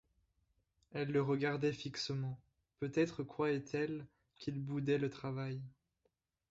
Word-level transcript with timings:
Elle 0.95 1.11
le 1.11 1.21
regardait 1.21 1.73
fixement, 1.73 2.39
peut-être 2.79 3.21
croirait-elle 3.23 4.07
qu’il 4.35 4.59
boudait 4.59 4.97
le 4.97 5.11
travail. 5.11 5.61